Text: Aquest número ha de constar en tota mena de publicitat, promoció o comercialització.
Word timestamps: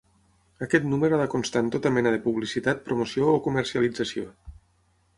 Aquest 0.65 0.87
número 0.93 1.17
ha 1.17 1.19
de 1.23 1.27
constar 1.33 1.63
en 1.65 1.69
tota 1.77 1.93
mena 1.99 2.15
de 2.17 2.21
publicitat, 2.25 2.83
promoció 2.91 3.31
o 3.37 3.39
comercialització. 3.51 4.29